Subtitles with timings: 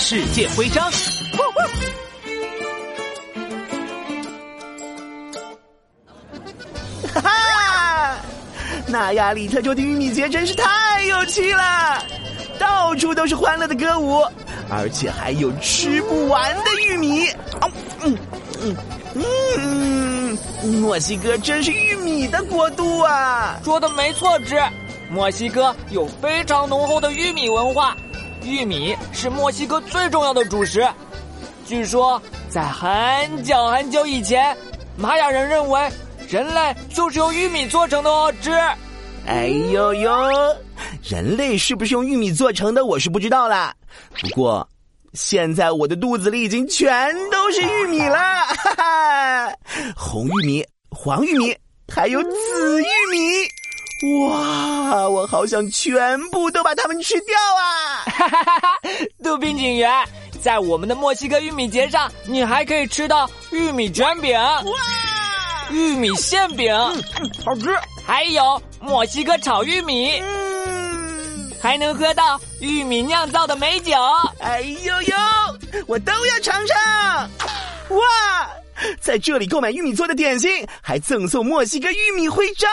[0.00, 0.90] 世界徽章。
[7.12, 8.16] 哈哈，
[8.86, 12.02] 纳亚里特州的玉米节真是太有趣了，
[12.58, 14.24] 到处都是欢乐的歌舞，
[14.70, 17.26] 而且还有吃不完的玉米。
[18.04, 18.16] 嗯
[18.62, 18.76] 嗯
[19.14, 20.38] 嗯，
[20.80, 23.58] 墨西哥真是玉米的国度啊！
[23.64, 24.56] 说的没错，之
[25.10, 27.96] 墨西哥有非常浓厚的玉米文化，
[28.48, 30.86] 玉米是墨西哥最重要的主食。
[31.66, 34.56] 据说在很久很久以前，
[34.96, 35.90] 玛雅人认为。
[36.28, 38.50] 人类就是用玉米做成的哦，吃。
[39.26, 40.10] 哎呦呦，
[41.02, 42.84] 人类是不是用玉米做成的？
[42.84, 43.74] 我是不知道啦。
[44.20, 44.68] 不过
[45.14, 49.52] 现在我的肚子里已经全都是玉米了，哈哈，
[49.96, 51.56] 红玉米、黄玉米，
[51.90, 53.48] 还有紫玉米。
[54.00, 58.04] 哇，我好想全部都把它们吃掉啊！
[58.06, 58.78] 哈哈哈哈
[59.24, 59.90] 杜宾警员，
[60.40, 64.38] 在我们的墨西哥玉米节上，你还可以吃到玉米卷饼。
[64.38, 64.72] 哇！
[65.70, 67.02] 玉米馅饼，嗯
[67.44, 67.76] 好吃。
[68.06, 73.92] 还有墨西哥炒玉米，嗯，还能喝到玉米酿造的美酒。
[74.38, 75.16] 哎呦呦，
[75.88, 77.30] 我都要尝尝！
[77.90, 78.50] 哇，
[79.00, 82.70] 在这里购买玉米做的点心，还赠送墨西哥玉米徽章，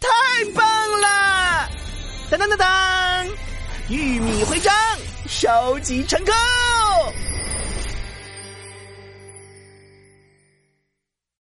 [0.00, 0.08] 太
[0.54, 0.64] 棒
[1.00, 1.68] 了！
[2.30, 3.26] 当当当当，
[3.88, 4.74] 玉米徽章
[5.28, 6.34] 收集成功。